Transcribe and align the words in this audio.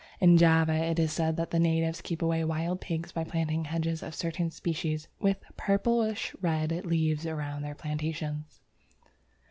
In 0.19 0.35
Java 0.35 0.73
it 0.85 0.97
is 0.97 1.11
said 1.13 1.37
that 1.37 1.51
the 1.51 1.59
natives 1.59 2.01
keep 2.01 2.23
away 2.23 2.43
wild 2.43 2.81
pigs 2.81 3.11
by 3.11 3.23
planting 3.23 3.65
hedges 3.65 4.01
of 4.01 4.15
certain 4.15 4.49
species 4.49 5.07
with 5.19 5.43
purplish 5.57 6.35
red 6.41 6.71
leaves 6.87 7.27
around 7.27 7.61
their 7.61 7.75
plantations. 7.75 8.61